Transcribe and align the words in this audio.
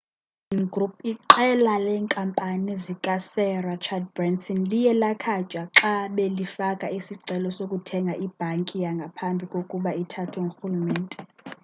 i-virgin 0.03 0.69
group 0.73 0.93
iqela 1.11 1.73
leenkampani 1.85 2.73
zika-sir 2.83 3.61
rachard 3.69 4.05
branson 4.15 4.59
liye 4.71 4.91
lakhatywa 5.01 5.63
xa 5.77 5.93
belifaka 6.15 6.87
isicelo 6.97 7.47
sokuthenga 7.57 8.13
ibhanki 8.25 8.77
ngaphambi 9.01 9.45
kkuba 9.53 9.91
ithathwe 10.01 10.39
ngurhulumente 10.45 11.17